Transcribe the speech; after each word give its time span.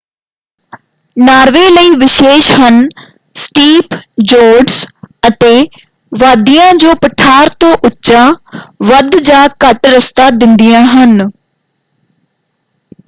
Norway 1.17 1.59
ਲਈ 1.69 1.89
ਵਿਸ਼ੇਸ਼ 1.95 2.51
ਹਨ 2.53 2.87
ਸਟੀਪ 3.35 3.93
ਜੋਰਡਜ਼ 4.23 4.83
ਅਤੇ 5.23 5.51
ਵਾਦੀਆਂ 6.11 6.71
ਜੋ 6.75 6.93
ਪਠਾਰ 7.01 7.49
ਤੋਂ 7.59 7.73
ਉੱਚਾ 7.85 8.25
ਵੱਧ 8.85 9.15
ਜਾਂ 9.21 9.47
ਘੱਟ 9.63 9.87
ਰਸਤਾ 9.87 10.29
ਦਿੰਦੀਆਂ 10.35 10.83
ਹਨ। 10.87 11.29